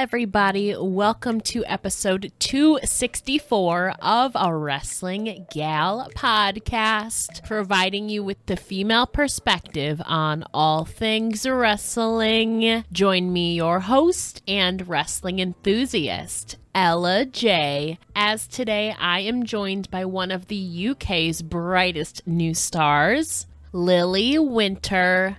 [0.00, 0.74] everybody.
[0.74, 10.00] Welcome to episode 264 of a Wrestling Gal podcast, providing you with the female perspective
[10.06, 12.82] on all things wrestling.
[12.90, 17.98] Join me, your host and wrestling enthusiast, Ella Jay.
[18.16, 25.36] As today I am joined by one of the UK's brightest new stars, Lily Winter.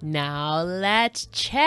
[0.00, 1.64] Now let's chat.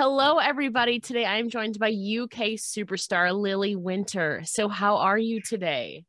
[0.00, 1.00] Hello, everybody.
[1.00, 4.42] Today I am joined by UK superstar Lily Winter.
[4.44, 6.04] So, how are you today?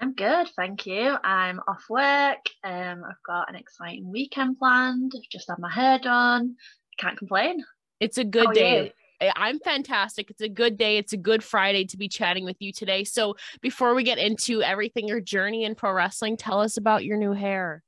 [0.00, 1.16] I'm good, thank you.
[1.22, 2.40] I'm off work.
[2.64, 5.12] Um, I've got an exciting weekend planned.
[5.14, 6.56] I've just had my hair done.
[6.98, 7.64] Can't complain.
[8.00, 8.92] It's a good day.
[9.36, 10.28] I'm fantastic.
[10.28, 10.96] It's a good day.
[10.96, 13.04] It's a good Friday to be chatting with you today.
[13.04, 17.18] So, before we get into everything your journey in pro wrestling, tell us about your
[17.18, 17.84] new hair.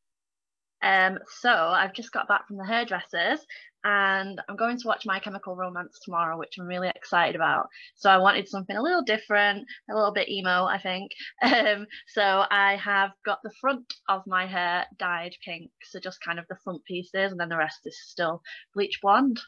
[0.84, 3.40] Um, so I've just got back from the hairdressers
[3.84, 7.68] and I'm going to watch My Chemical Romance tomorrow, which I'm really excited about.
[7.96, 11.10] So I wanted something a little different, a little bit emo, I think.
[11.54, 16.38] Um, so I have got the front of my hair dyed pink, so just kind
[16.38, 18.42] of the front pieces, and then the rest is still
[18.74, 19.40] bleach blonde.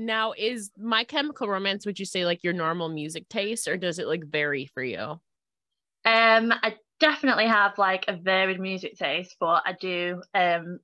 [0.00, 3.98] Now, is My Chemical Romance, would you say like your normal music taste, or does
[3.98, 5.20] it like vary for you?
[6.04, 10.78] Um, I definitely have like a varied music taste, but I do um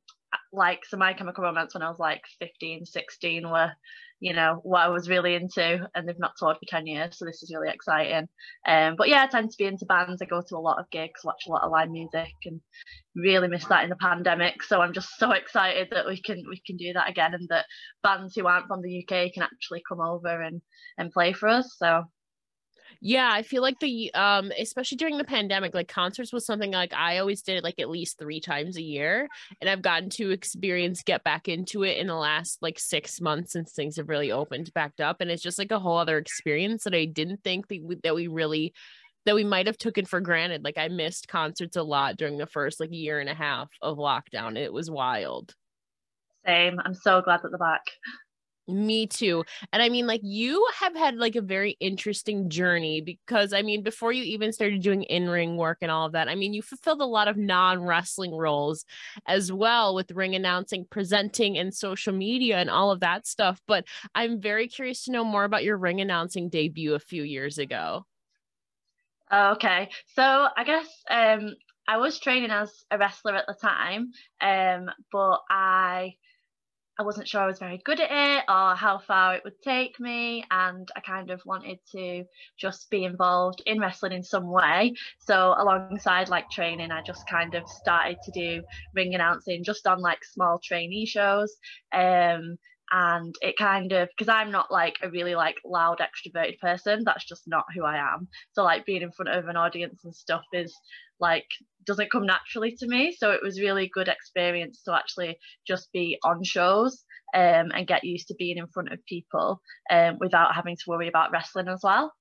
[0.53, 3.73] like so my chemical romance when I was like 15, 16 were,
[4.21, 7.19] you know, what I was really into and they've not toured for 10 years.
[7.19, 8.29] So this is really exciting.
[8.67, 10.23] Um but yeah, I tend to be into bands.
[10.23, 12.61] I go to a lot of gigs, watch a lot of live music and
[13.15, 14.63] really miss that in the pandemic.
[14.63, 17.67] So I'm just so excited that we can we can do that again and that
[18.03, 20.61] bands who aren't from the UK can actually come over and
[20.99, 21.77] and play for us.
[21.79, 22.05] So
[23.07, 26.95] yeah, I feel like the um especially during the pandemic, like concerts was something like
[26.95, 29.29] I always did like at least 3 times a year
[29.61, 33.53] and I've gotten to experience get back into it in the last like 6 months
[33.53, 36.85] since things have really opened backed up and it's just like a whole other experience
[36.85, 38.73] that I didn't think that we, that we really
[39.27, 40.65] that we might have taken for granted.
[40.65, 43.99] Like I missed concerts a lot during the first like year and a half of
[43.99, 44.57] lockdown.
[44.57, 45.55] It was wild.
[46.47, 46.81] Same.
[46.83, 47.83] I'm so glad that they're back.
[48.67, 49.45] Me too.
[49.75, 53.83] And I mean, like, you have had like a very interesting journey because I mean,
[53.83, 56.63] before you even started doing in ring work and all of that, I mean, you
[56.63, 58.87] fulfilled a lot of non wrestling roles
[59.27, 63.61] as well with ring announcing, presenting, and social media and all of that stuff.
[63.67, 67.59] But I'm very curious to know more about your ring announcing debut a few years
[67.59, 68.07] ago.
[69.31, 69.91] Okay.
[70.15, 70.23] So
[70.57, 71.55] I guess um,
[71.87, 76.15] I was training as a wrestler at the time, um, but I
[76.99, 79.99] I wasn't sure I was very good at it or how far it would take
[79.99, 80.45] me.
[80.51, 82.25] And I kind of wanted to
[82.59, 84.95] just be involved in wrestling in some way.
[85.19, 88.63] So, alongside like training, I just kind of started to do
[88.95, 91.57] ring announcing just on like small trainee shows.
[91.93, 92.59] Um,
[92.91, 97.25] and it kind of because i'm not like a really like loud extroverted person that's
[97.25, 100.43] just not who i am so like being in front of an audience and stuff
[100.53, 100.75] is
[101.21, 101.47] like
[101.87, 105.37] doesn't come naturally to me so it was really good experience to actually
[105.67, 107.05] just be on shows
[107.35, 109.61] um, and get used to being in front of people
[109.91, 112.13] um, without having to worry about wrestling as well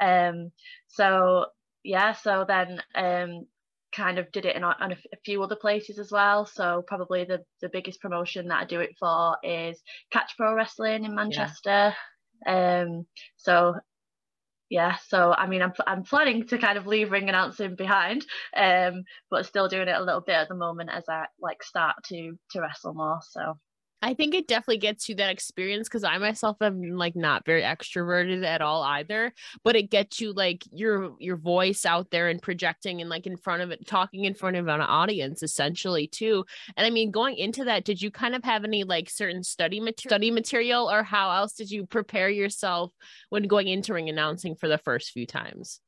[0.00, 0.50] um,
[0.88, 1.46] so
[1.82, 3.46] yeah so then um,
[3.96, 6.44] kind of did it in on a, a, few other places as well.
[6.44, 9.80] So probably the the biggest promotion that I do it for is
[10.12, 11.94] Catch Pro Wrestling in Manchester.
[12.46, 12.82] Yeah.
[12.84, 13.06] Um,
[13.36, 13.74] so
[14.68, 19.04] yeah, so I mean, I'm I'm planning to kind of leave ring announcing behind, um,
[19.30, 22.36] but still doing it a little bit at the moment as I like start to
[22.50, 23.20] to wrestle more.
[23.22, 23.58] So
[24.02, 27.62] I think it definitely gets you that experience because I myself am like not very
[27.62, 29.32] extroverted at all either,
[29.64, 33.36] but it gets you like your your voice out there and projecting and like in
[33.36, 36.44] front of it, talking in front of an audience essentially too.
[36.76, 39.82] And I mean, going into that, did you kind of have any like certain study
[39.98, 42.92] study material, or how else did you prepare yourself
[43.30, 45.80] when going into ring announcing for the first few times?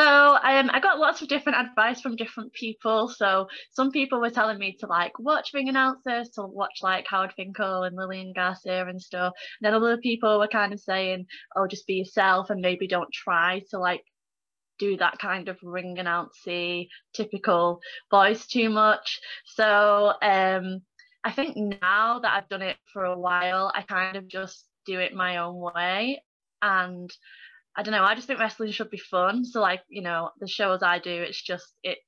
[0.00, 3.08] So um, I got lots of different advice from different people.
[3.08, 7.34] So some people were telling me to like watch ring announcers, to watch like Howard
[7.36, 9.34] Finkel and Lillian Garcia and stuff.
[9.60, 13.12] And then other people were kind of saying, oh, just be yourself and maybe don't
[13.12, 14.02] try to like
[14.78, 19.20] do that kind of ring announcy typical voice too much.
[19.44, 20.80] So um,
[21.24, 24.98] I think now that I've done it for a while, I kind of just do
[24.98, 26.22] it my own way.
[26.62, 27.10] And
[27.76, 28.04] I don't know.
[28.04, 29.44] I just think wrestling should be fun.
[29.44, 31.98] So like you know the shows I do, it's just it.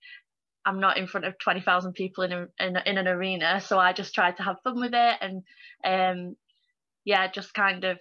[0.64, 3.79] I'm not in front of twenty thousand people in a, in, in an arena, so
[3.79, 5.43] I just try to have fun with it and
[5.85, 6.37] um
[7.05, 7.99] yeah, just kind of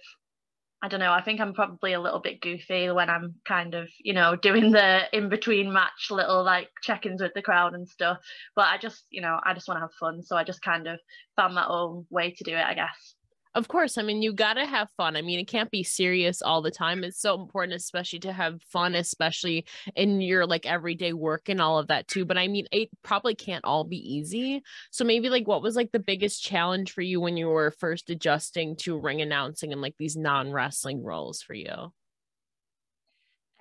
[0.84, 1.12] I don't know.
[1.12, 4.72] I think I'm probably a little bit goofy when I'm kind of, you know, doing
[4.72, 8.18] the in between match little like check ins with the crowd and stuff.
[8.56, 10.24] But I just, you know, I just want to have fun.
[10.24, 10.98] So I just kind of
[11.36, 13.14] found my own way to do it, I guess.
[13.54, 13.98] Of course.
[13.98, 15.14] I mean, you got to have fun.
[15.14, 17.04] I mean, it can't be serious all the time.
[17.04, 21.78] It's so important, especially to have fun, especially in your like everyday work and all
[21.78, 22.24] of that too.
[22.24, 24.62] But I mean, it probably can't all be easy.
[24.90, 28.08] So maybe like what was like the biggest challenge for you when you were first
[28.08, 31.92] adjusting to ring announcing and like these non wrestling roles for you?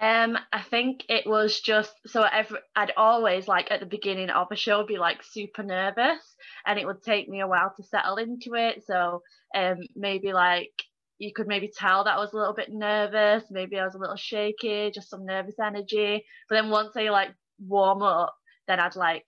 [0.01, 4.47] Um, I think it was just so every I'd always like at the beginning of
[4.51, 8.17] a show be like super nervous, and it would take me a while to settle
[8.17, 8.83] into it.
[8.87, 9.21] So
[9.55, 10.71] um, maybe like
[11.19, 13.99] you could maybe tell that I was a little bit nervous, maybe I was a
[13.99, 16.25] little shaky, just some nervous energy.
[16.49, 18.35] But then once I like warm up,
[18.67, 19.27] then I'd like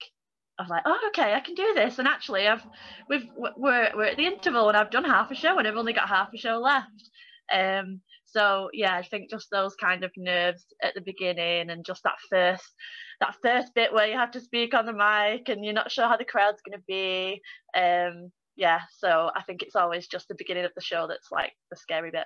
[0.57, 1.99] I was like, oh, okay, I can do this.
[1.99, 2.63] And actually, I've
[3.09, 5.93] we've we're we're at the interval and I've done half a show and I've only
[5.93, 7.09] got half a show left.
[7.51, 12.03] Um, so yeah, I think just those kind of nerves at the beginning and just
[12.03, 12.73] that first
[13.19, 16.07] that first bit where you have to speak on the mic and you're not sure
[16.07, 17.41] how the crowd's going to be.
[17.77, 21.53] Um, yeah, so I think it's always just the beginning of the show that's like
[21.69, 22.25] the scary bit.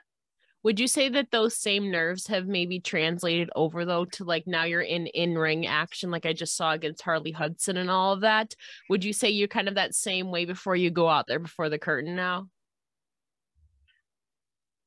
[0.64, 4.64] Would you say that those same nerves have maybe translated over though to like now
[4.64, 8.22] you're in in ring action, like I just saw against Harley Hudson and all of
[8.22, 8.54] that?
[8.90, 11.70] Would you say you're kind of that same way before you go out there before
[11.70, 12.48] the curtain now?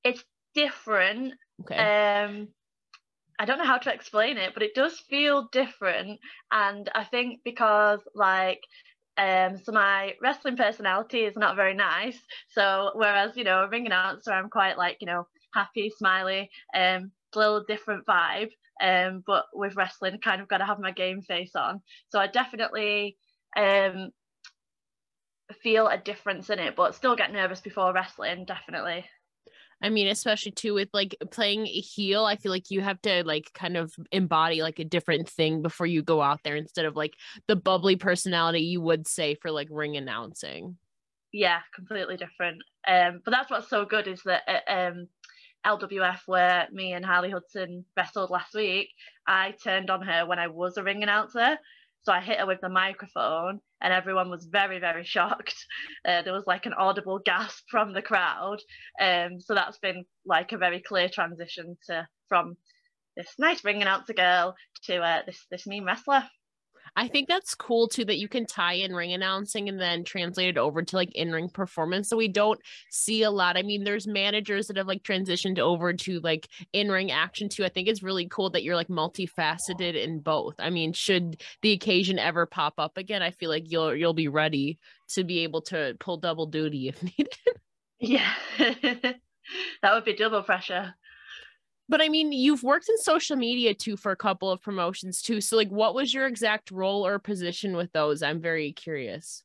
[0.04, 0.24] It's
[0.54, 1.34] different.
[1.62, 1.78] Okay.
[1.78, 2.48] Um,
[3.38, 6.20] I don't know how to explain it, but it does feel different.
[6.52, 8.60] And I think because like
[9.16, 12.18] um, so my wrestling personality is not very nice.
[12.50, 17.12] So whereas you know a ring announcer, I'm quite like you know happy, smiley, um,
[17.34, 18.50] a little different vibe.
[18.82, 21.82] Um, but with wrestling, kind of got to have my game face on.
[22.10, 23.16] So I definitely
[23.56, 24.10] um
[25.62, 29.04] feel a difference in it, but still get nervous before wrestling, definitely.
[29.82, 33.50] I mean, especially too with like playing heel, I feel like you have to like
[33.54, 37.14] kind of embody like a different thing before you go out there instead of like
[37.48, 40.76] the bubbly personality you would say for like ring announcing.
[41.32, 42.62] Yeah, completely different.
[42.86, 45.08] Um, but that's what's so good is that uh, um,
[45.64, 48.88] LWF, where me and Harley Hudson wrestled last week,
[49.26, 51.58] I turned on her when I was a ring announcer.
[52.02, 55.54] So I hit her with the microphone, and everyone was very, very shocked.
[56.02, 58.58] Uh, there was like an audible gasp from the crowd.
[58.98, 62.56] Um, so that's been like a very clear transition to from
[63.16, 66.24] this nice ring announcer girl to uh, this this mean wrestler.
[66.96, 70.48] I think that's cool too that you can tie in ring announcing and then translate
[70.48, 72.08] it over to like in ring performance.
[72.08, 72.60] So we don't
[72.90, 73.56] see a lot.
[73.56, 77.64] I mean, there's managers that have like transitioned over to like in ring action too.
[77.64, 80.54] I think it's really cool that you're like multifaceted in both.
[80.58, 84.28] I mean, should the occasion ever pop up again, I feel like you'll you'll be
[84.28, 84.78] ready
[85.10, 87.28] to be able to pull double duty if needed.
[87.98, 88.32] Yeah.
[88.58, 90.94] that would be double pressure.
[91.90, 95.40] But I mean, you've worked in social media too for a couple of promotions too.
[95.40, 98.22] So, like, what was your exact role or position with those?
[98.22, 99.42] I'm very curious.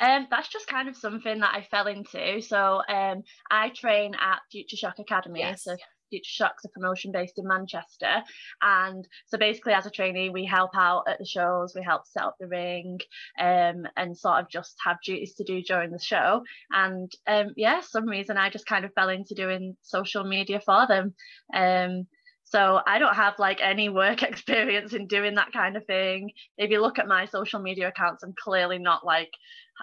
[0.00, 2.42] Um, that's just kind of something that I fell into.
[2.42, 5.38] So, um, I train at Future Shock Academy.
[5.38, 5.62] Yes.
[5.62, 5.76] So
[6.08, 8.22] Future Shock's a promotion based in Manchester.
[8.62, 12.24] And so basically, as a trainee, we help out at the shows, we help set
[12.24, 12.98] up the ring,
[13.38, 16.42] um, and sort of just have duties to do during the show.
[16.72, 20.86] And um, yeah, some reason I just kind of fell into doing social media for
[20.86, 21.14] them.
[21.54, 22.06] Um,
[22.50, 26.30] so I don't have like any work experience in doing that kind of thing.
[26.56, 29.30] If you look at my social media accounts, I'm clearly not like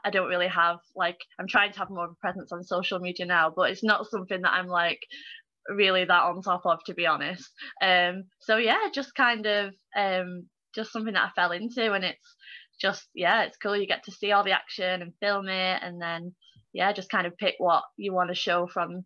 [0.04, 3.00] I don't really have like I'm trying to have more of a presence on social
[3.00, 5.00] media now, but it's not something that I'm like
[5.70, 7.50] really that on top of to be honest.
[7.82, 12.36] Um so yeah just kind of um just something that i fell into and it's
[12.80, 13.76] just yeah it's cool.
[13.76, 16.34] You get to see all the action and film it and then
[16.74, 19.06] yeah just kind of pick what you want to show from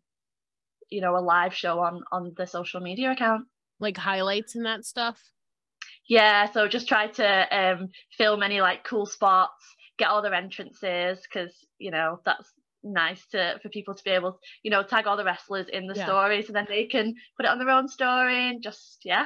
[0.89, 3.45] you know a live show on on the social media account.
[3.79, 5.19] Like highlights and that stuff?
[6.07, 11.19] Yeah so just try to um film any like cool spots get all their entrances
[11.21, 12.51] because you know that's
[12.83, 15.87] nice to for people to be able to, you know tag all the wrestlers in
[15.87, 16.05] the yeah.
[16.05, 19.25] story so then they can put it on their own story and just yeah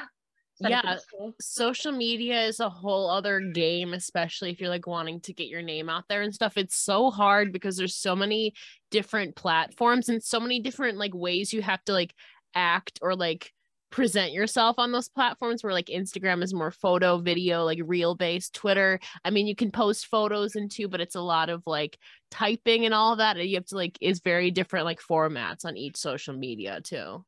[0.60, 0.96] yeah
[1.40, 5.62] social media is a whole other game especially if you're like wanting to get your
[5.62, 8.52] name out there and stuff it's so hard because there's so many
[8.90, 12.14] different platforms and so many different like ways you have to like
[12.54, 13.52] act or like
[13.94, 18.52] present yourself on those platforms where like Instagram is more photo, video, like reel based.
[18.52, 21.96] Twitter, I mean, you can post photos into, but it's a lot of like
[22.28, 23.36] typing and all that.
[23.36, 27.24] You have to like is very different like formats on each social media too.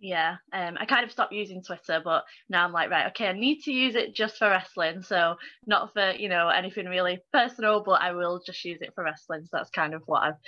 [0.00, 3.32] Yeah, um, I kind of stopped using Twitter, but now I'm like, right, okay, I
[3.32, 5.02] need to use it just for wrestling.
[5.02, 9.04] So not for you know anything really personal, but I will just use it for
[9.04, 9.42] wrestling.
[9.42, 10.40] So that's kind of what I've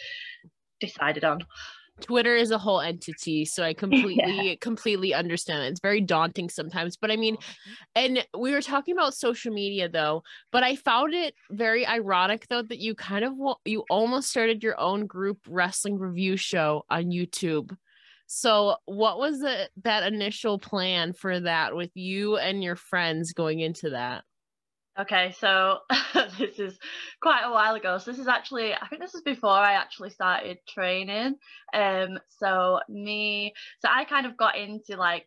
[0.81, 1.41] decided on.
[2.01, 4.55] Twitter is a whole entity, so I completely yeah.
[4.61, 5.65] completely understand.
[5.65, 7.45] It's very daunting sometimes, but I mean, oh,
[7.95, 12.63] and we were talking about social media though, but I found it very ironic though
[12.63, 13.33] that you kind of
[13.65, 17.77] you almost started your own group wrestling review show on YouTube.
[18.31, 23.61] So, what was the, that initial plan for that with you and your friends going
[23.61, 24.23] into that?
[25.01, 25.79] Okay, so
[26.39, 26.77] this is
[27.23, 27.99] quite a while ago.
[27.99, 31.37] So this is actually, I think this is before I actually started training.
[31.73, 35.27] Um, so me, so I kind of got into like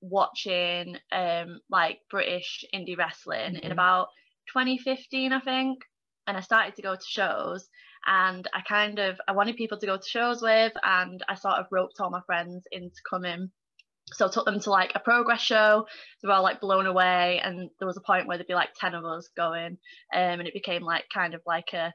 [0.00, 3.66] watching um like British indie wrestling mm-hmm.
[3.66, 4.08] in about
[4.52, 5.80] 2015, I think,
[6.26, 7.68] and I started to go to shows.
[8.06, 11.56] And I kind of I wanted people to go to shows with, and I sort
[11.56, 13.50] of roped all my friends into coming
[14.12, 15.86] so I took them to like a progress show.
[16.22, 18.74] They were all like blown away, and there was a point where there'd be like
[18.78, 19.78] ten of us going,
[20.14, 21.92] um, and it became like kind of like a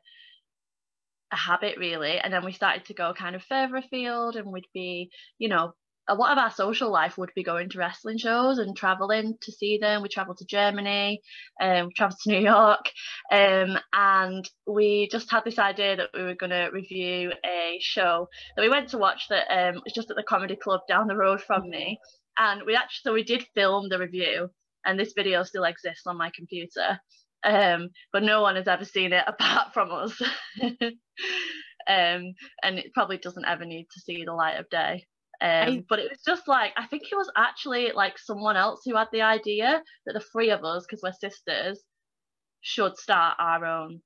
[1.32, 2.20] a habit really.
[2.20, 5.74] And then we started to go kind of further afield, and we'd be, you know,
[6.08, 9.52] a lot of our social life would be going to wrestling shows and traveling to
[9.52, 10.02] see them.
[10.02, 11.22] We travelled to Germany,
[11.62, 12.90] um, we travelled to New York,
[13.32, 18.30] um, and we just had this idea that we were going to review a show
[18.56, 21.16] that we went to watch that um, was just at the comedy club down the
[21.16, 22.00] road from me.
[22.38, 24.50] And we actually, so we did film the review,
[24.86, 27.00] and this video still exists on my computer,
[27.44, 30.22] um, but no one has ever seen it apart from us.
[30.62, 32.34] um,
[32.64, 35.06] and it probably doesn't ever need to see the light of day.
[35.40, 38.82] Um, I, but it was just like I think it was actually like someone else
[38.84, 41.84] who had the idea that the three of us, because we're sisters,
[42.62, 44.02] should start our own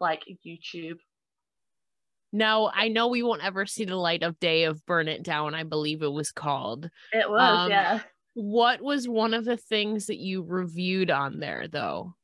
[0.00, 0.98] like YouTube.
[2.32, 5.54] No, I know we won't ever see the light of day of Burn It Down.
[5.54, 6.90] I believe it was called.
[7.12, 8.00] It was, um, yeah.
[8.34, 12.14] What was one of the things that you reviewed on there, though?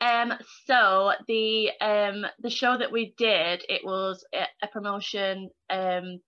[0.00, 0.34] Um,
[0.66, 6.20] so the um the show that we did, it was a, a promotion um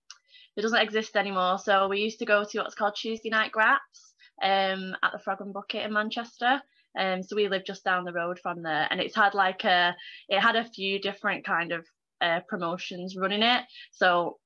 [0.59, 1.57] it doesn't exist anymore.
[1.57, 4.13] So we used to go to what's called Tuesday Night Graps
[4.43, 6.61] um, at the Frog and Bucket in Manchester.
[6.99, 9.95] Um, so we live just down the road from there, and it's had like a
[10.27, 11.85] it had a few different kind of
[12.19, 13.63] uh, promotions running it.
[13.91, 14.37] So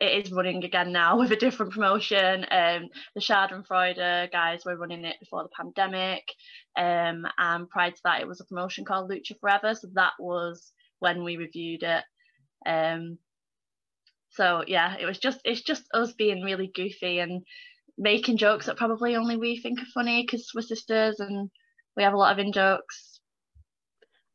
[0.00, 2.46] it is running again now with a different promotion.
[2.50, 6.24] Um, the Schadenfreude guys were running it before the pandemic,
[6.78, 9.74] um, and prior to that, it was a promotion called Lucha Forever.
[9.74, 12.04] So that was when we reviewed it.
[12.64, 13.18] Um,
[14.36, 17.42] so yeah, it was just it's just us being really goofy and
[17.96, 21.50] making jokes that probably only we think are funny because we're sisters and
[21.96, 23.15] we have a lot of in jokes.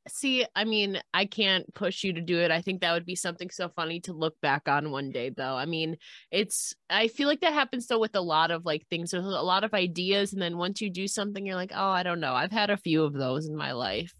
[0.07, 2.49] See, I mean, I can't push you to do it.
[2.49, 5.55] I think that would be something so funny to look back on one day, though.
[5.55, 5.97] I mean,
[6.31, 9.11] it's, I feel like that happens though with a lot of like things.
[9.11, 10.33] There's a lot of ideas.
[10.33, 12.33] And then once you do something, you're like, oh, I don't know.
[12.33, 14.11] I've had a few of those in my life.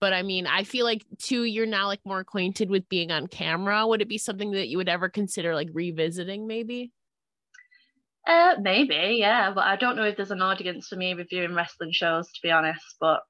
[0.00, 3.28] But I mean, I feel like too, you're now like more acquainted with being on
[3.28, 3.86] camera.
[3.86, 6.90] Would it be something that you would ever consider like revisiting maybe?
[8.26, 9.52] Uh, maybe, yeah.
[9.54, 12.50] But I don't know if there's an audience for me reviewing wrestling shows, to be
[12.50, 12.82] honest.
[13.00, 13.20] But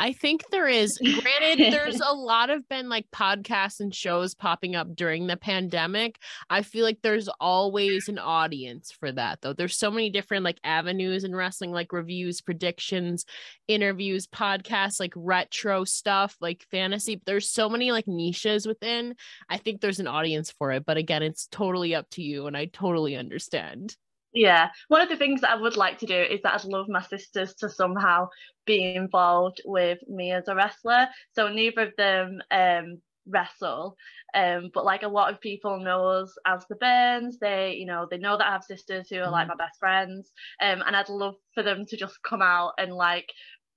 [0.00, 0.96] I think there is.
[0.98, 6.18] Granted, there's a lot of been like podcasts and shows popping up during the pandemic.
[6.48, 9.52] I feel like there's always an audience for that, though.
[9.52, 13.24] There's so many different like avenues in wrestling, like reviews, predictions,
[13.66, 17.20] interviews, podcasts, like retro stuff, like fantasy.
[17.26, 19.16] There's so many like niches within.
[19.48, 20.84] I think there's an audience for it.
[20.86, 22.46] But again, it's totally up to you.
[22.46, 23.96] And I totally understand.
[24.34, 26.86] Yeah, one of the things that I would like to do is that I'd love
[26.88, 28.28] my sisters to somehow
[28.66, 31.08] be involved with me as a wrestler.
[31.34, 33.96] So neither of them um, wrestle,
[34.34, 37.38] um, but like a lot of people know us as the Byrnes.
[37.38, 39.56] They, you know, they know that I have sisters who are like mm-hmm.
[39.58, 40.30] my best friends,
[40.60, 43.32] um, and I'd love for them to just come out and like,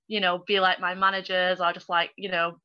[0.06, 2.58] you know, be like my managers or just like, you know,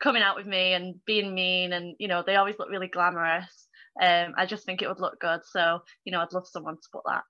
[0.00, 3.68] coming out with me and being mean, and you know, they always look really glamorous.
[4.00, 5.40] Um, I just think it would look good.
[5.44, 7.22] So, you know, I'd love someone to put that.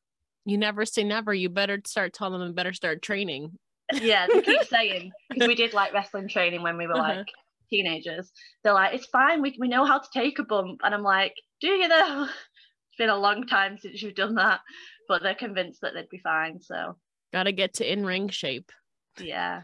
[0.44, 1.32] You never say never.
[1.32, 3.52] You better start telling them and better start training.
[3.92, 7.16] Yeah, they keep saying because we did like wrestling training when we were uh-huh.
[7.18, 7.26] like
[7.70, 8.30] teenagers.
[8.62, 9.42] They're like, it's fine.
[9.42, 12.28] We we know how to take a bump, and I'm like, do you know?
[12.88, 14.60] It's been a long time since you've done that,
[15.08, 16.60] but they're convinced that they'd be fine.
[16.60, 16.98] So
[17.32, 18.70] gotta get to in ring shape.
[19.18, 19.62] Yeah.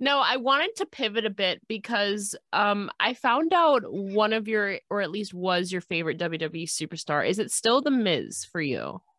[0.00, 4.78] No, I wanted to pivot a bit because um I found out one of your
[4.90, 7.26] or at least was your favorite WWE superstar.
[7.26, 9.00] Is it still the Miz for you?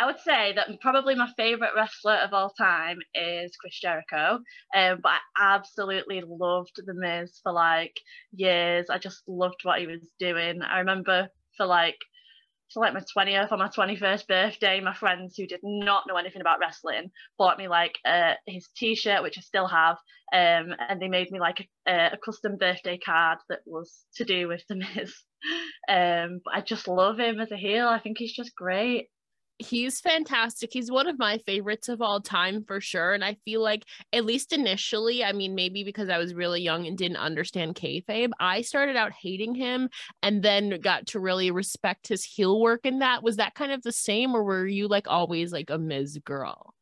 [0.00, 4.38] I would say that probably my favorite wrestler of all time is Chris Jericho.
[4.72, 7.98] Um, but I absolutely loved the Miz for like
[8.32, 8.86] years.
[8.90, 10.62] I just loved what he was doing.
[10.62, 11.98] I remember for like
[12.72, 16.40] for like my 20th or my 21st birthday, my friends who did not know anything
[16.40, 19.96] about wrestling bought me like uh, his t-shirt, which I still have,
[20.32, 24.48] um, and they made me like a, a, custom birthday card that was to do
[24.48, 25.14] with the Miz.
[25.88, 27.86] Um, but I just love him as a heel.
[27.86, 29.08] I think he's just great
[29.58, 30.70] he's fantastic.
[30.72, 33.12] He's one of my favorites of all time for sure.
[33.12, 36.86] And I feel like, at least initially, I mean, maybe because I was really young
[36.86, 39.88] and didn't understand kayfabe, I started out hating him
[40.22, 43.22] and then got to really respect his heel work in that.
[43.22, 46.74] Was that kind of the same, or were you like always like a Miz girl?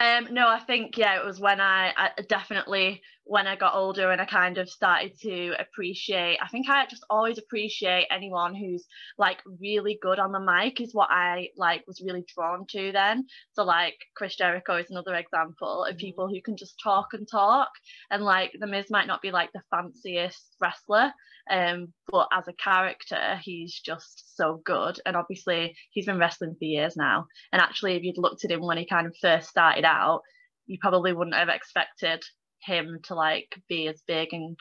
[0.00, 4.10] Um, no, I think yeah, it was when I, I, definitely when I got older
[4.10, 6.38] and I kind of started to appreciate.
[6.42, 8.84] I think I just always appreciate anyone who's
[9.18, 13.26] like really good on the mic is what I like was really drawn to then.
[13.52, 16.00] So like Chris Jericho is another example of mm-hmm.
[16.00, 17.70] people who can just talk and talk,
[18.10, 21.12] and like the Miz might not be like the fanciest wrestler,
[21.50, 25.00] um, but as a character, he's just so good.
[25.06, 27.26] And obviously, he's been wrestling for years now.
[27.52, 30.20] And actually, if you'd looked at him when he kind of first started out,
[30.66, 32.22] you probably wouldn't have expected
[32.64, 34.56] him to like be as big and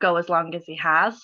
[0.00, 1.20] go as long as he has.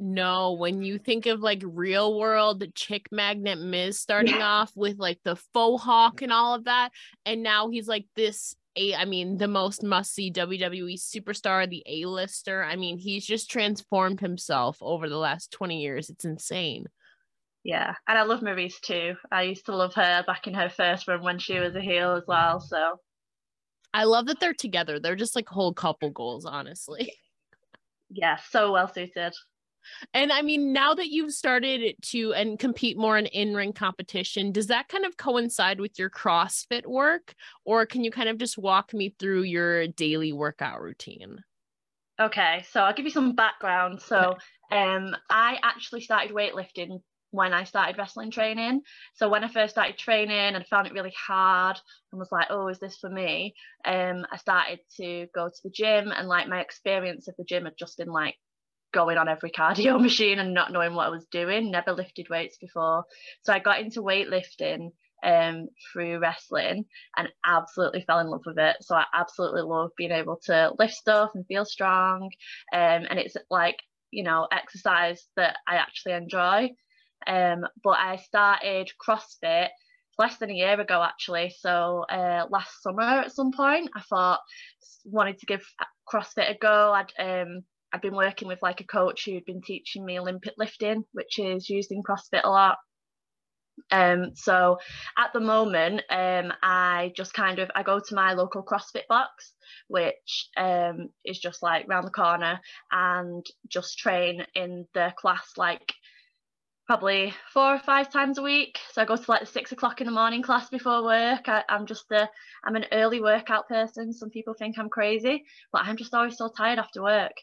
[0.00, 4.46] No, when you think of like real world chick magnet Miz starting yeah.
[4.60, 6.90] off with like the faux hawk and all of that,
[7.26, 11.82] and now he's like this a I mean the most must see WWE superstar, the
[11.86, 12.62] A-lister.
[12.62, 16.10] I mean, he's just transformed himself over the last 20 years.
[16.10, 16.86] It's insane.
[17.64, 19.16] Yeah, and I love Maryse too.
[19.32, 22.12] I used to love her back in her first run when she was a heel
[22.12, 22.60] as well.
[22.60, 23.00] So
[23.94, 25.00] I love that they're together.
[25.00, 27.14] They're just like whole couple goals, honestly.
[28.10, 29.34] Yeah, so well suited.
[30.12, 34.66] And I mean, now that you've started to and compete more in in-ring competition, does
[34.66, 38.92] that kind of coincide with your CrossFit work, or can you kind of just walk
[38.92, 41.42] me through your daily workout routine?
[42.20, 44.00] Okay, so I'll give you some background.
[44.02, 44.36] So,
[44.70, 48.82] um, I actually started weightlifting when I started wrestling training.
[49.14, 51.78] So when I first started training and found it really hard
[52.12, 53.54] and was like, oh, is this for me?
[53.84, 57.64] Um, I started to go to the gym and like my experience of the gym
[57.64, 58.36] had just been like
[58.92, 62.56] going on every cardio machine and not knowing what I was doing, never lifted weights
[62.58, 63.04] before.
[63.42, 64.90] So I got into weightlifting
[65.24, 66.84] um through wrestling
[67.16, 68.76] and absolutely fell in love with it.
[68.82, 72.30] So I absolutely love being able to lift stuff and feel strong.
[72.72, 73.78] Um and it's like,
[74.12, 76.70] you know, exercise that I actually enjoy.
[77.26, 79.68] Um but I started CrossFit
[80.18, 81.54] less than a year ago actually.
[81.58, 84.40] So uh last summer at some point I thought
[85.04, 85.64] wanted to give
[86.12, 86.92] CrossFit a go.
[86.92, 91.04] I'd um I'd been working with like a coach who'd been teaching me Olympic lifting,
[91.12, 92.76] which is used in CrossFit a lot.
[93.90, 94.78] Um, so
[95.16, 99.54] at the moment, um, I just kind of I go to my local CrossFit box,
[99.86, 105.94] which um, is just like round the corner, and just train in the class like
[106.88, 108.78] probably four or five times a week.
[108.92, 111.46] So I go to like the six o'clock in the morning class before work.
[111.46, 112.28] I, am just a
[112.64, 114.12] I'm an early workout person.
[114.14, 117.34] Some people think I'm crazy, but I'm just always so tired after work.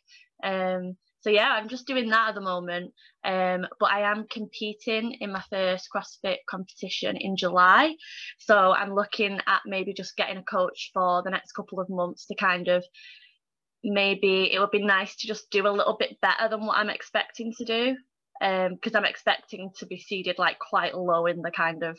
[0.43, 2.91] Um, so yeah, I'm just doing that at the moment.
[3.23, 7.95] Um, but I am competing in my first CrossFit competition in July.
[8.39, 12.25] So I'm looking at maybe just getting a coach for the next couple of months
[12.27, 12.83] to kind of
[13.83, 16.89] maybe it would be nice to just do a little bit better than what I'm
[16.89, 17.95] expecting to do.
[18.39, 21.97] Because um, I'm expecting to be seeded like quite low in the kind of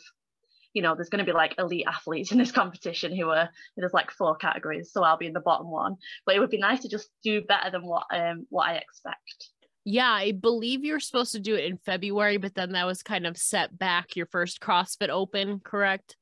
[0.73, 3.93] you know, there's going to be like elite athletes in this competition who are there's
[3.93, 5.95] like four categories, so I'll be in the bottom one.
[6.25, 9.49] But it would be nice to just do better than what um what I expect.
[9.89, 13.25] Yeah, I believe you're supposed to do it in February, but then that was kind
[13.25, 16.17] of set back your first CrossFit Open, correct?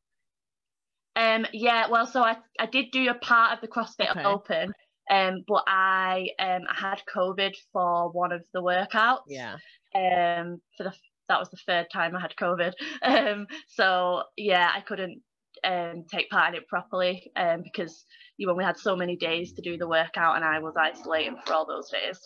[1.15, 4.23] Um, yeah, well, so I, I did do a part of the CrossFit okay.
[4.23, 4.71] Open,
[5.10, 9.22] um, but I um I had COVID for one of the workouts.
[9.28, 9.58] Yeah.
[9.94, 10.94] Um, for the
[11.28, 12.74] that was the third time I had COVID.
[13.04, 15.22] Um, so yeah, I couldn't
[15.63, 18.06] um, take part in it properly um, because
[18.38, 21.54] you only had so many days to do the workout, and I was isolating for
[21.54, 22.20] all those days.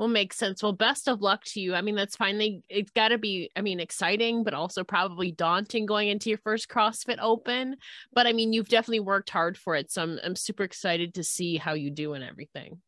[0.00, 0.62] Well, makes sense.
[0.62, 1.74] Well, best of luck to you.
[1.74, 5.84] I mean, that's finally, it's got to be, I mean, exciting, but also probably daunting
[5.84, 7.76] going into your first CrossFit Open.
[8.10, 9.92] But I mean, you've definitely worked hard for it.
[9.92, 12.80] So I'm, I'm super excited to see how you do and everything.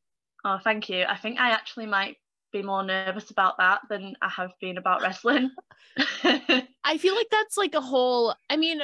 [0.42, 1.05] Oh, thank you.
[1.07, 2.16] I think I actually might
[2.51, 5.51] be more nervous about that than I have been about wrestling.
[6.25, 8.81] I feel like that's like a whole I mean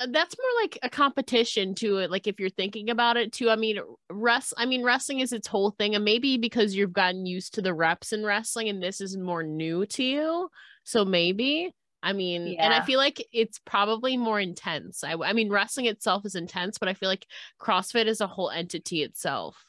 [0.00, 3.48] Uh, that's more like a competition to it like if you're thinking about it too.
[3.48, 3.78] I mean
[4.10, 7.62] rest i mean wrestling is its whole thing and maybe because you've gotten used to
[7.62, 10.48] the reps in wrestling and this is more new to you
[10.82, 12.64] so maybe i mean yeah.
[12.64, 15.04] and i feel like it's probably more intense.
[15.04, 17.26] I, I mean wrestling itself is intense but i feel like
[17.60, 19.64] crossfit is a whole entity itself.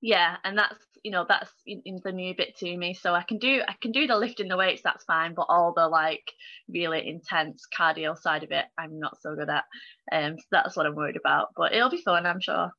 [0.00, 3.22] Yeah and that's you know that's in, in, the new bit to me so i
[3.22, 6.32] can do i can do the lifting the weights that's fine but all the like
[6.68, 9.64] really intense cardio side of it i'm not so good at
[10.12, 12.70] um so that's what i'm worried about but it'll be fun i'm sure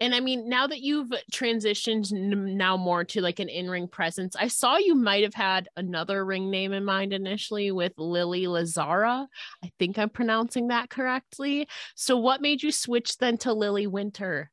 [0.00, 4.34] And I mean, now that you've transitioned now more to like an in ring presence,
[4.34, 9.28] I saw you might have had another ring name in mind initially with Lily Lazzara.
[9.62, 11.68] I think I'm pronouncing that correctly.
[11.94, 14.50] So, what made you switch then to Lily Winter?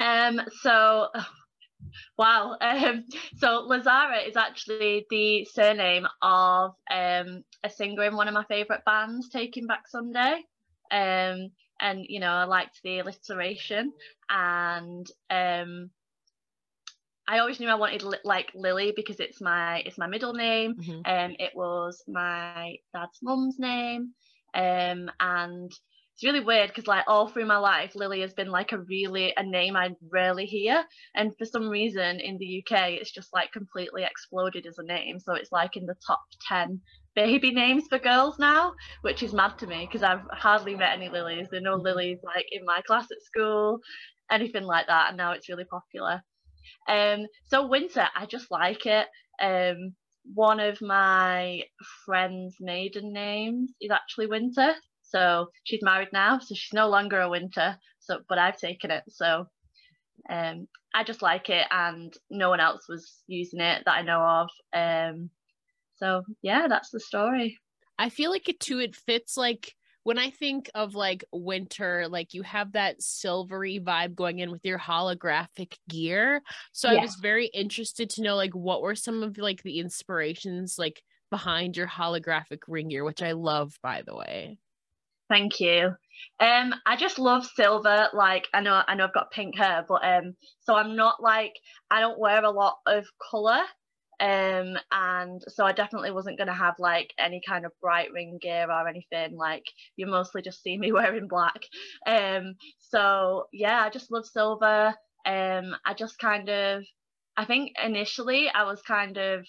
[0.00, 1.08] Um, so
[2.16, 2.56] Wow.
[2.60, 3.04] Um,
[3.36, 8.84] so Lazzara is actually the surname of um, a singer in one of my favourite
[8.84, 10.44] bands, Taking Back Sunday.
[10.90, 13.92] Um, and you know, I liked the alliteration,
[14.30, 15.90] and um,
[17.26, 20.76] I always knew I wanted li- like Lily because it's my it's my middle name,
[20.78, 21.32] and mm-hmm.
[21.32, 24.12] um, it was my dad's mum's name,
[24.54, 25.72] um, and
[26.14, 29.32] it's really weird because like all through my life lily has been like a really
[29.36, 30.84] a name i rarely hear.
[31.14, 35.18] And for some reason in the uk it's just like completely exploded as a name.
[35.18, 36.80] So it's like in the top 10
[37.14, 38.72] baby names for girls now
[39.02, 41.48] which is mad to me because i've hardly met any lilies.
[41.50, 43.80] There are no lilies like in my class at school
[44.30, 45.08] anything like that.
[45.08, 46.22] And now it's really popular.
[46.88, 49.06] Um so winter i just like it.
[49.40, 49.94] Um
[50.34, 51.62] one of my
[52.06, 54.74] friends maiden names is actually winter
[55.12, 57.76] so she's married now, so she's no longer a winter.
[58.00, 59.04] So, but I've taken it.
[59.08, 59.46] So,
[60.30, 64.20] um, I just like it, and no one else was using it that I know
[64.20, 64.48] of.
[64.74, 65.30] Um,
[65.96, 67.58] so yeah, that's the story.
[67.98, 68.78] I feel like it too.
[68.78, 74.14] It fits like when I think of like winter, like you have that silvery vibe
[74.14, 76.42] going in with your holographic gear.
[76.72, 76.98] So yeah.
[77.00, 81.02] I was very interested to know like what were some of like the inspirations like
[81.30, 84.58] behind your holographic ring gear, which I love by the way.
[85.32, 85.94] Thank you.
[86.40, 88.08] Um, I just love silver.
[88.12, 91.54] Like I know, I know I've got pink hair, but um, so I'm not like
[91.90, 93.62] I don't wear a lot of color.
[94.20, 98.66] Um, and so I definitely wasn't gonna have like any kind of bright ring gear
[98.70, 99.34] or anything.
[99.34, 99.64] Like
[99.96, 101.62] you mostly just see me wearing black.
[102.06, 104.94] Um, so yeah, I just love silver.
[105.24, 106.84] Um, I just kind of,
[107.38, 109.46] I think initially I was kind of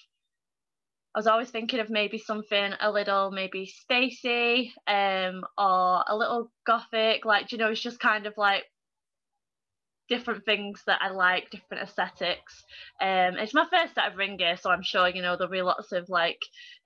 [1.15, 6.51] I was always thinking of maybe something a little maybe spacey um, or a little
[6.65, 7.23] gothic.
[7.23, 8.63] Like, you know, it's just kind of like
[10.09, 12.63] different things that I like, different aesthetics.
[12.99, 15.61] Um, it's my first set of ring gear, so I'm sure you know there'll be
[15.61, 16.39] lots of like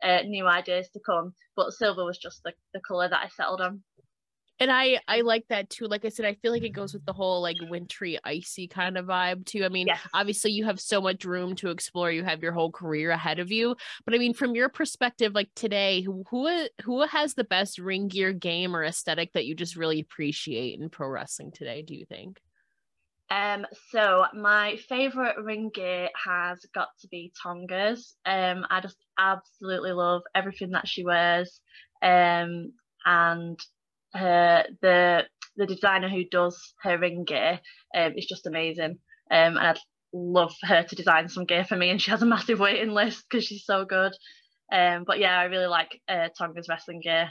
[0.04, 1.34] uh, new ideas to come.
[1.56, 3.82] But silver was just the, the color that I settled on
[4.60, 7.06] and i i like that too like i said i feel like it goes with
[7.06, 10.00] the whole like wintry icy kind of vibe too i mean yes.
[10.14, 13.52] obviously you have so much room to explore you have your whole career ahead of
[13.52, 16.24] you but i mean from your perspective like today who
[16.84, 20.90] who has the best ring gear game or aesthetic that you just really appreciate in
[20.90, 22.40] pro wrestling today do you think
[23.30, 28.16] um, so my favorite ring gear has got to be Tonga's.
[28.26, 31.60] Um, I just absolutely love everything that she wears.
[32.02, 32.72] Um,
[33.06, 33.60] and
[34.14, 35.26] her the
[35.58, 37.60] the designer who does her ring gear
[37.96, 39.00] um, is just amazing.
[39.30, 39.80] Um, and I'd
[40.14, 43.26] love her to design some gear for me, and she has a massive waiting list
[43.30, 44.14] because she's so good.
[44.72, 47.30] Um, but yeah, I really like uh, Tonga's wrestling gear.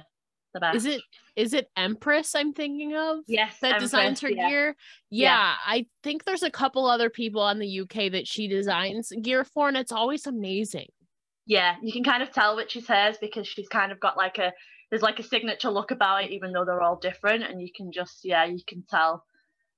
[0.54, 0.76] The best.
[0.76, 1.02] Is it
[1.36, 3.18] is it Empress I'm thinking of?
[3.26, 4.48] Yes, that Empress, designs her yeah.
[4.48, 4.76] gear.
[5.10, 9.12] Yeah, yeah, I think there's a couple other people in the UK that she designs
[9.22, 10.88] gear for, and it's always amazing.
[11.46, 14.38] Yeah, you can kind of tell which is hers because she's kind of got like
[14.38, 14.52] a
[14.90, 17.92] there's like a signature look about it, even though they're all different, and you can
[17.92, 19.24] just yeah, you can tell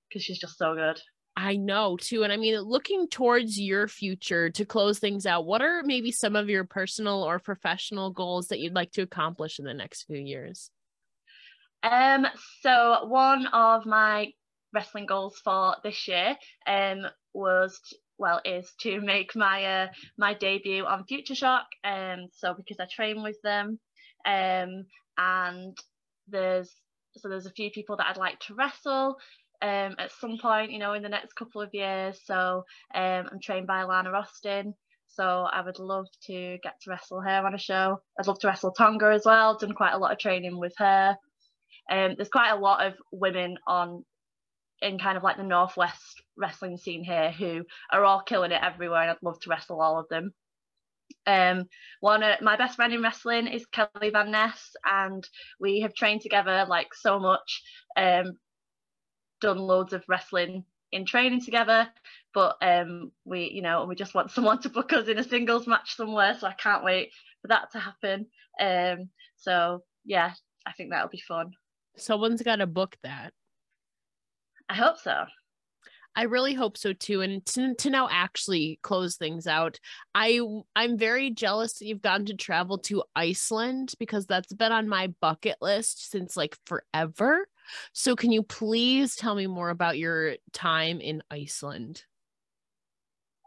[0.09, 1.01] because she's just so good.
[1.37, 2.25] I know too.
[2.25, 6.35] And I mean, looking towards your future to close things out, what are maybe some
[6.35, 10.19] of your personal or professional goals that you'd like to accomplish in the next few
[10.19, 10.73] years?
[11.85, 12.27] Um,
[12.61, 14.33] so one of my
[14.75, 17.81] wrestling goals for this year um was
[18.19, 21.67] well is to make my uh, my debut on Future Shock.
[21.85, 23.79] Um, so because I train with them,
[24.29, 24.85] um,
[25.17, 25.77] and
[26.29, 26.71] there's
[27.17, 29.17] so there's a few people that I'd like to wrestle
[29.63, 32.21] um, at some point, you know, in the next couple of years.
[32.25, 32.65] So
[32.95, 34.75] um, I'm trained by Lana Austin.
[35.09, 38.01] So I would love to get to wrestle her on a show.
[38.19, 39.57] I'd love to wrestle Tonga as well.
[39.57, 41.17] Done quite a lot of training with her.
[41.91, 44.05] Um, there's quite a lot of women on
[44.81, 49.03] in kind of like the northwest wrestling scene here who are all killing it everywhere,
[49.03, 50.33] and I'd love to wrestle all of them.
[51.29, 51.67] Um,
[52.01, 55.29] one of my best friend in wrestling is Kelly Van Ness, and
[55.61, 57.63] we have trained together like so much.
[57.97, 58.39] Um,
[59.41, 61.87] done loads of wrestling in training together,
[62.33, 65.67] but um, we, you know, we just want someone to book us in a singles
[65.67, 66.35] match somewhere.
[66.39, 67.11] So I can't wait
[67.43, 68.27] for that to happen.
[68.59, 70.33] Um, so yeah,
[70.67, 71.53] I think that'll be fun.
[71.97, 73.33] Someone's got to book that.
[74.71, 75.25] I hope so.
[76.19, 77.21] I really hope so too.
[77.21, 79.79] And to, to now actually close things out,
[80.17, 80.41] I
[80.75, 85.15] I'm very jealous that you've gotten to travel to Iceland because that's been on my
[85.21, 87.47] bucket list since like forever.
[87.93, 92.03] So, can you please tell me more about your time in Iceland?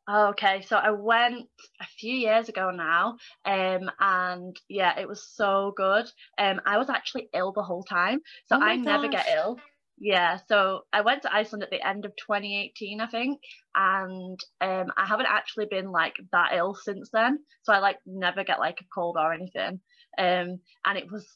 [0.09, 1.49] Okay, so I went
[1.81, 6.09] a few years ago now, um, and yeah, it was so good.
[6.37, 9.59] Um, I was actually ill the whole time, so Oh I never get ill.
[10.03, 13.39] Yeah, so I went to Iceland at the end of 2018, I think,
[13.75, 17.37] and um, I haven't actually been like that ill since then.
[17.61, 19.79] So I like never get like a cold or anything.
[20.17, 21.27] Um, and it was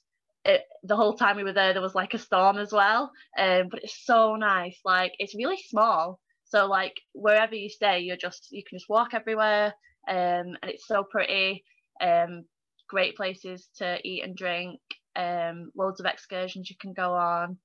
[0.45, 3.11] it, the whole time we were there, there was like a storm as well.
[3.37, 4.79] Um, but it's so nice.
[4.83, 9.13] Like it's really small, so like wherever you stay, you're just you can just walk
[9.13, 9.75] everywhere,
[10.09, 11.63] um, and it's so pretty.
[12.01, 12.45] Um,
[12.89, 14.79] great places to eat and drink.
[15.15, 17.57] Um, loads of excursions you can go on.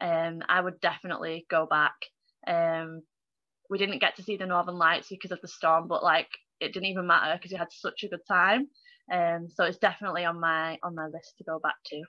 [0.00, 1.94] Um, I would definitely go back.
[2.46, 3.02] Um,
[3.70, 6.28] we didn't get to see the Northern Lights because of the storm, but like
[6.60, 8.68] it didn't even matter because we had such a good time.
[9.12, 12.02] Um, so it's definitely on my on my list to go back to.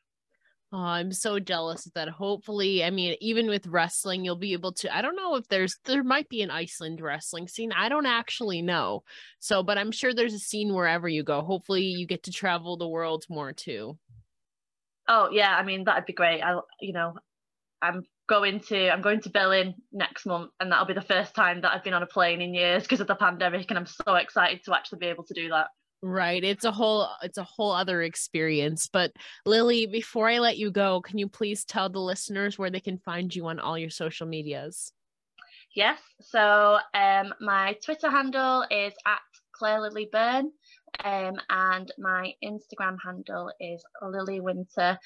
[0.74, 2.10] Oh, I'm so jealous of that.
[2.10, 4.94] Hopefully, I mean, even with wrestling, you'll be able to.
[4.94, 7.72] I don't know if there's, there might be an Iceland wrestling scene.
[7.72, 9.04] I don't actually know.
[9.40, 11.42] So, but I'm sure there's a scene wherever you go.
[11.42, 13.98] Hopefully, you get to travel the world more too.
[15.08, 16.42] Oh yeah, I mean that'd be great.
[16.42, 17.14] I you know,
[17.82, 21.62] I'm going to I'm going to Berlin next month, and that'll be the first time
[21.62, 24.16] that I've been on a plane in years because of the pandemic, and I'm so
[24.16, 25.68] excited to actually be able to do that.
[26.02, 26.44] Right.
[26.44, 28.88] It's a whole it's a whole other experience.
[28.92, 29.12] But
[29.46, 33.00] Lily, before I let you go, can you please tell the listeners where they can
[33.00, 34.92] find you on all your social medias?
[35.76, 36.00] Yes.
[36.22, 39.20] So um, my Twitter handle is at
[39.52, 40.52] Claire Lily Byrne,
[41.04, 45.00] um, and my Instagram handle is Lily Winter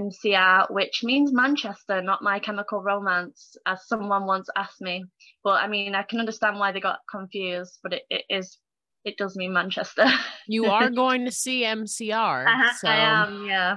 [0.00, 5.04] MCR, which means Manchester, not My Chemical Romance, as someone once asked me.
[5.42, 8.58] But I mean, I can understand why they got confused, but it, it is
[9.04, 10.06] it does mean Manchester.
[10.46, 12.46] You are going to see MCR.
[12.46, 13.76] Uh-huh, I, so I am, yeah.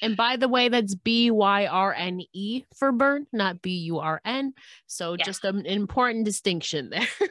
[0.00, 3.98] And by the way, that's B Y R N E for burn, not B U
[3.98, 4.54] R N.
[4.86, 5.24] So Yeah.
[5.24, 7.06] just an important distinction there.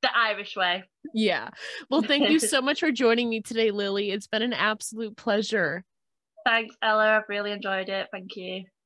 [0.00, 0.84] The Irish way.
[1.12, 1.48] yeah.
[1.90, 4.12] Well, thank you so much for joining me today, Lily.
[4.12, 5.84] It's been an absolute pleasure.
[6.48, 7.18] Thanks, Ella.
[7.18, 8.08] I've really enjoyed it.
[8.12, 8.64] Thank you.